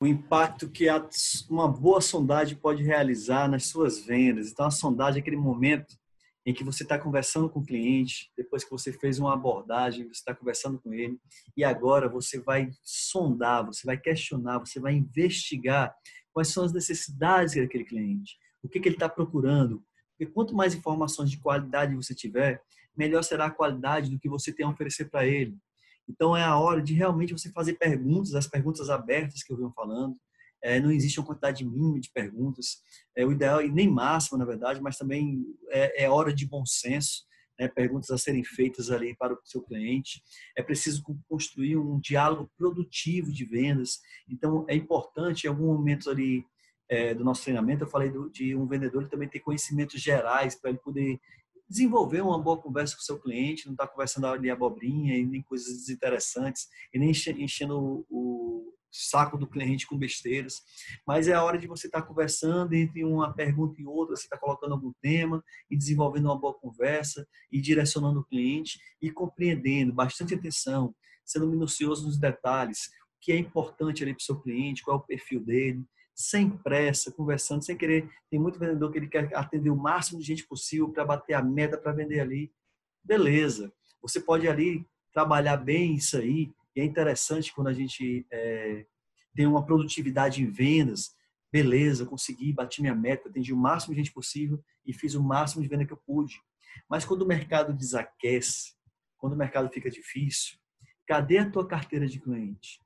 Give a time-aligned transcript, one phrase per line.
[0.00, 0.86] o impacto que
[1.48, 4.50] uma boa sondagem pode realizar nas suas vendas.
[4.50, 5.94] Então, a sondagem é aquele momento
[6.46, 10.12] em que você está conversando com o cliente, depois que você fez uma abordagem, você
[10.12, 11.20] está conversando com ele,
[11.54, 15.94] e agora você vai sondar, você vai questionar, você vai investigar
[16.32, 19.84] quais são as necessidades daquele cliente, o que, que ele está procurando.
[20.16, 22.62] Porque quanto mais informações de qualidade você tiver,
[22.96, 25.58] melhor será a qualidade do que você tem a oferecer para ele.
[26.10, 29.72] Então é a hora de realmente você fazer perguntas, as perguntas abertas que eu venho
[29.74, 30.16] falando.
[30.62, 32.82] É, não existe uma quantidade mínima de perguntas.
[33.16, 36.66] É o ideal e nem máxima, na verdade, mas também é, é hora de bom
[36.66, 37.24] senso.
[37.58, 37.68] Né?
[37.68, 40.22] Perguntas a serem feitas ali para o seu cliente.
[40.56, 44.00] É preciso construir um diálogo produtivo de vendas.
[44.28, 46.44] Então é importante em algum momento ali
[46.90, 50.70] é, do nosso treinamento, eu falei do, de um vendedor também ter conhecimentos gerais para
[50.70, 51.20] ele poder
[51.70, 55.24] desenvolver uma boa conversa com o seu cliente, não estar tá conversando ali abobrinha e
[55.24, 60.62] nem coisas desinteressantes e nem enchendo o, o saco do cliente com besteiras,
[61.06, 64.24] mas é a hora de você estar tá conversando entre uma pergunta e outra, você
[64.24, 69.92] está colocando algum tema e desenvolvendo uma boa conversa e direcionando o cliente e compreendendo,
[69.92, 70.92] bastante atenção,
[71.24, 75.00] sendo minucioso nos detalhes, o que é importante ali para o seu cliente, qual é
[75.00, 75.84] o perfil dele,
[76.20, 78.08] sem pressa, conversando, sem querer.
[78.30, 81.42] Tem muito vendedor que ele quer atender o máximo de gente possível para bater a
[81.42, 82.52] meta para vender ali.
[83.02, 83.72] Beleza.
[84.02, 86.52] Você pode ali trabalhar bem isso aí.
[86.76, 88.84] E é interessante quando a gente é,
[89.34, 91.14] tem uma produtividade em vendas.
[91.50, 95.62] Beleza, consegui, bati minha meta, atendi o máximo de gente possível e fiz o máximo
[95.62, 96.40] de venda que eu pude.
[96.88, 98.74] Mas quando o mercado desaquece,
[99.18, 100.58] quando o mercado fica difícil,
[101.06, 102.80] cadê a tua carteira de cliente?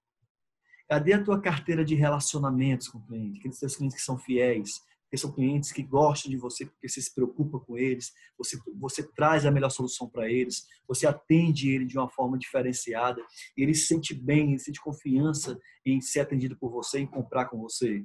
[0.89, 3.39] Cadê a tua carteira de relacionamentos com o cliente?
[3.39, 7.01] Aqueles teus clientes que são fiéis, que são clientes que gostam de você porque você
[7.01, 11.87] se preocupa com eles, você, você traz a melhor solução para eles, você atende ele
[11.87, 13.23] de uma forma diferenciada,
[13.57, 17.59] ele se sente bem, ele sente confiança em ser atendido por você, em comprar com
[17.59, 18.05] você.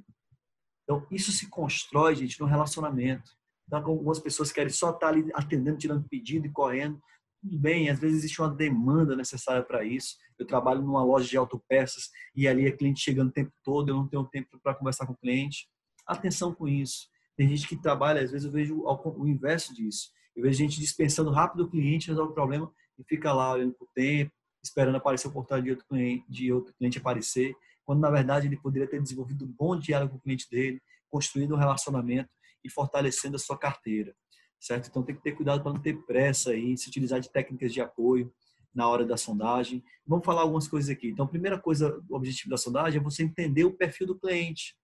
[0.84, 3.30] Então, isso se constrói, gente, no relacionamento.
[3.66, 7.00] Então, algumas pessoas querem só estar ali atendendo, tirando pedido e correndo.
[7.40, 10.16] Tudo bem, às vezes existe uma demanda necessária para isso.
[10.38, 13.96] Eu trabalho numa loja de autopeças e ali é cliente chegando o tempo todo, eu
[13.96, 15.66] não tenho tempo para conversar com o cliente.
[16.06, 17.08] Atenção com isso.
[17.36, 20.10] Tem gente que trabalha, às vezes eu vejo o inverso disso.
[20.36, 23.84] Eu vejo gente dispensando rápido o cliente, resolve o problema e fica lá olhando para
[23.86, 27.54] o tempo, esperando aparecer o portal de outro, cliente, de outro cliente aparecer,
[27.86, 31.54] quando na verdade ele poderia ter desenvolvido um bom diálogo com o cliente dele, construindo
[31.54, 32.28] um relacionamento
[32.62, 34.14] e fortalecendo a sua carteira
[34.60, 34.88] certo?
[34.88, 37.80] Então tem que ter cuidado para não ter pressa aí, se utilizar de técnicas de
[37.80, 38.32] apoio
[38.74, 39.82] na hora da sondagem.
[40.06, 41.08] Vamos falar algumas coisas aqui.
[41.08, 44.76] Então, a primeira coisa, o objetivo da sondagem é você entender o perfil do cliente,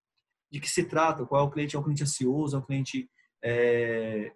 [0.50, 3.08] de que se trata, qual é o cliente, é um cliente ansioso, é um cliente
[3.44, 4.32] é,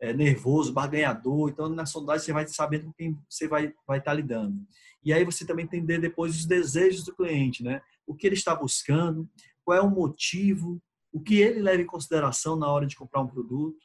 [0.00, 1.50] é nervoso, barganhador.
[1.50, 4.56] Então, na sondagem você vai sabendo com quem você vai vai estar lidando.
[5.04, 7.82] E aí você também entender depois os desejos do cliente, né?
[8.06, 9.28] O que ele está buscando,
[9.64, 10.80] qual é o motivo,
[11.12, 13.78] o que ele leva em consideração na hora de comprar um produto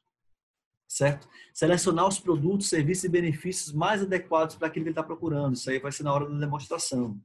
[1.00, 1.30] certo?
[1.54, 5.56] Selecionar os produtos, serviços e benefícios mais adequados para aquilo que ele está procurando.
[5.56, 7.18] Isso aí vai ser na hora da demonstração,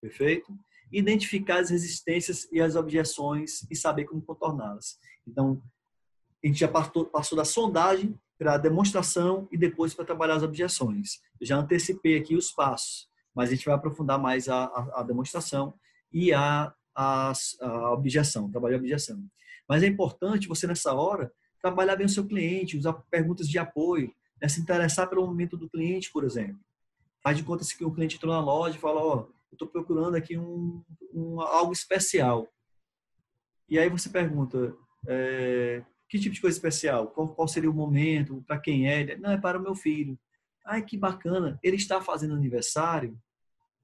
[0.00, 0.56] perfeito?
[0.92, 4.98] Identificar as resistências e as objeções e saber como contorná-las.
[5.26, 5.60] Então,
[6.42, 10.44] a gente já passou, passou da sondagem para a demonstração e depois para trabalhar as
[10.44, 11.18] objeções.
[11.40, 15.02] Eu já antecipei aqui os passos, mas a gente vai aprofundar mais a, a, a
[15.02, 15.74] demonstração
[16.12, 19.20] e a, a, a objeção, trabalhar a objeção.
[19.68, 21.32] Mas é importante você, nessa hora,
[21.66, 24.48] trabalhar bem o seu cliente, usar perguntas de apoio, né?
[24.48, 26.58] se interessar pelo momento do cliente, por exemplo.
[27.20, 29.18] Faz de conta que o cliente entrou na loja e fala, ó, oh,
[29.50, 30.82] eu estou procurando aqui um,
[31.12, 32.46] um, algo especial.
[33.68, 34.76] E aí você pergunta,
[35.08, 37.08] é, que tipo de coisa especial?
[37.08, 38.44] Qual, qual seria o momento?
[38.46, 39.16] Para quem é?
[39.16, 40.16] Não, é para o meu filho.
[40.64, 41.58] Ai, que bacana.
[41.64, 43.18] Ele está fazendo aniversário?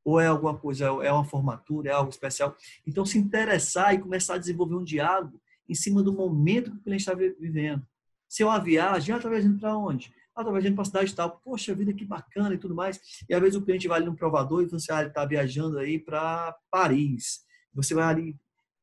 [0.05, 2.57] Ou é alguma coisa, é uma formatura, é algo especial?
[2.87, 5.41] Então, se interessar e começar a desenvolver um diálogo
[5.73, 7.87] em cima do momento que o cliente está vivendo.
[8.29, 10.13] Se é uma viagem, ah, está viajando para onde?
[10.35, 11.41] Ah, está viajando para a cidade tal.
[11.45, 13.01] Poxa vida, que bacana e tudo mais.
[13.29, 15.79] E às vezes o cliente vai ali no provador e fala assim, ah, está viajando
[15.79, 17.41] aí para Paris.
[17.75, 18.37] Você vai ali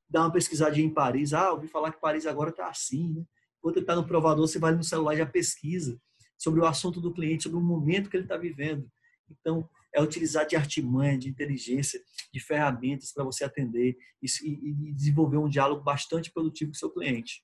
[0.10, 1.34] dar uma pesquisadinha em Paris.
[1.34, 3.24] Ah, ouvi falar que Paris agora está assim, né?
[3.60, 6.00] Enquanto ele está no provador, você vai no celular e já pesquisa
[6.38, 8.90] sobre o assunto do cliente, sobre o momento que ele está vivendo.
[9.30, 12.02] Então, é utilizar de artimanha, de inteligência,
[12.34, 16.92] de ferramentas para você atender e, e, desenvolver um diálogo bastante produtivo com o seu
[16.92, 17.44] cliente.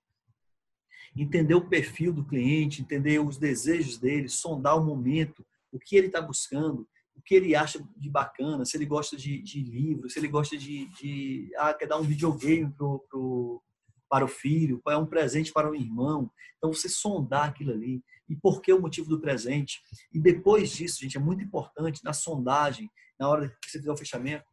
[1.15, 6.07] Entender o perfil do cliente, entender os desejos dele, sondar o momento, o que ele
[6.07, 10.19] está buscando, o que ele acha de bacana, se ele gosta de, de livros, se
[10.19, 13.63] ele gosta de, de ah, quer dar um videogame pro, pro,
[14.09, 16.29] para o filho, é um presente para o irmão.
[16.57, 19.81] Então, você sondar aquilo ali e por que o motivo do presente.
[20.11, 22.89] E depois disso, gente, é muito importante na sondagem,
[23.19, 24.45] na hora que você fizer o fechamento,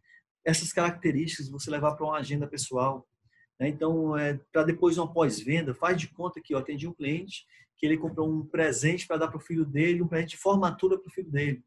[0.45, 3.07] essas características você levar para uma agenda pessoal.
[3.59, 3.69] Né?
[3.69, 7.45] Então, é, para depois uma pós-venda, faz de conta que eu atendi um cliente
[7.77, 10.99] que ele comprou um presente para dar para o filho dele, um presente de formatura
[10.99, 11.65] para o filho dele.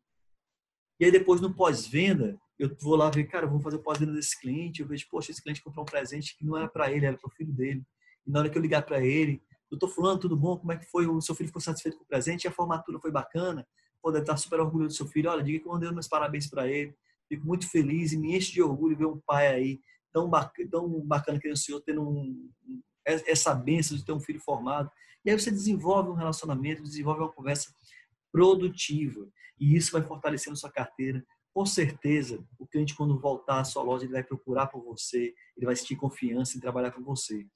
[0.98, 4.40] E aí depois no pós-venda, eu vou lá ver, cara, vou fazer o pós-venda desse
[4.40, 7.18] cliente, eu vejo, poxa, esse cliente comprou um presente que não era para ele, era
[7.18, 7.84] para o filho dele.
[8.26, 10.58] E na hora que eu ligar para ele, doutor fulano, tudo bom?
[10.58, 11.08] Como é que foi?
[11.08, 12.48] O seu filho ficou satisfeito com o presente?
[12.48, 13.68] A formatura foi bacana?
[14.02, 15.30] Pô, deve estar super orgulhoso do seu filho.
[15.30, 16.96] Olha, diga que eu mandei meus parabéns para ele.
[17.28, 19.80] Fico muito feliz e me enche de orgulho ver um pai aí
[20.14, 22.50] tão bacana, tão bacana que é o senhor tendo um,
[23.04, 24.90] essa benção de ter um filho formado.
[25.24, 27.74] E aí você desenvolve um relacionamento, desenvolve uma conversa
[28.32, 29.28] produtiva.
[29.60, 31.26] E isso vai fortalecendo sua carteira.
[31.54, 35.66] Com certeza, o cliente, quando voltar à sua loja, ele vai procurar por você, ele
[35.66, 37.48] vai sentir confiança em trabalhar com você.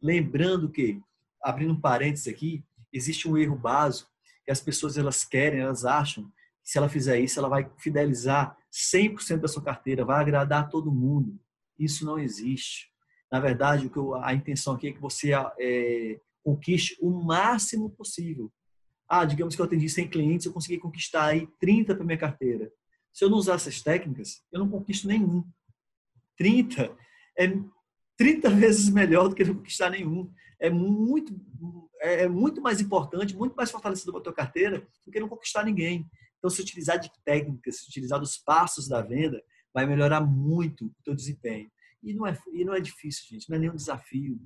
[0.00, 1.00] Lembrando que,
[1.42, 4.10] abrindo um parênteses aqui, existe um erro básico
[4.44, 6.24] que as pessoas elas querem, elas acham
[6.62, 10.92] que se ela fizer isso, ela vai fidelizar 100% da sua carteira, vai agradar todo
[10.92, 11.38] mundo.
[11.78, 12.88] Isso não existe.
[13.30, 17.90] Na verdade, o que eu, a intenção aqui é que você é, conquiste o máximo
[17.90, 18.50] possível.
[19.06, 22.70] Ah, digamos que eu atendi 100 clientes, eu consegui conquistar aí 30 para minha carteira.
[23.12, 25.44] Se eu não usar essas técnicas, eu não conquisto nenhum.
[26.36, 26.96] 30
[27.38, 27.46] é
[28.18, 30.30] 30 vezes melhor do que não conquistar nenhum.
[30.60, 31.40] É muito,
[32.00, 35.28] é, é muito mais importante, muito mais fortalecido para a tua carteira do que não
[35.28, 36.04] conquistar ninguém.
[36.36, 39.42] Então, se utilizar de técnicas, se utilizar dos passos da venda,
[39.72, 41.70] vai melhorar muito o teu desempenho.
[42.02, 44.40] E não é, e não é difícil, gente, não é nenhum desafio.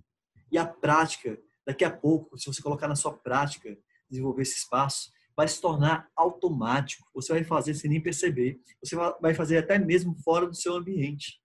[0.51, 3.77] E a prática, daqui a pouco, se você colocar na sua prática,
[4.09, 7.09] desenvolver esse espaço, vai se tornar automático.
[7.15, 8.61] Você vai fazer sem nem perceber.
[8.83, 11.42] Você vai fazer até mesmo fora do seu ambiente.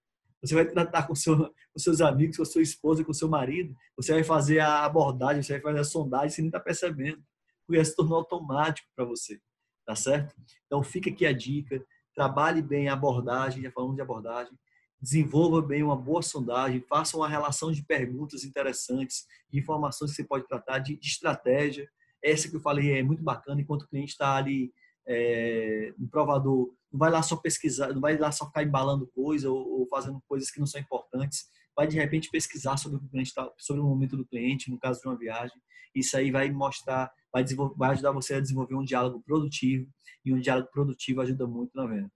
[0.48, 3.76] Você vai tratar com, seu, com seus amigos, com a sua esposa, com seu marido.
[3.96, 7.22] Você vai fazer a abordagem, você vai fazer a sondagem sem nem estar tá percebendo.
[7.66, 9.40] Porque se tornou automático para você.
[9.86, 10.36] Tá certo?
[10.66, 11.84] Então, fica aqui a dica
[12.18, 14.52] trabalhe bem a abordagem, já falamos de abordagem,
[15.00, 20.24] desenvolva bem uma boa sondagem, faça uma relação de perguntas interessantes, de informações que você
[20.24, 21.88] pode tratar, de, de estratégia.
[22.20, 24.74] Essa que eu falei é muito bacana, enquanto o cliente está ali
[25.08, 29.50] é, no provador, não vai lá só pesquisar, não vai lá só ficar embalando coisa
[29.50, 33.34] ou, ou fazendo coisas que não são importantes, vai de repente pesquisar sobre o cliente,
[33.34, 35.56] tá, sobre o momento do cliente, no caso de uma viagem.
[35.94, 37.44] Isso aí vai mostrar, vai,
[37.75, 39.88] vai ajudar você a desenvolver um diálogo produtivo
[40.25, 42.12] e um diálogo produtivo ajuda muito na venda.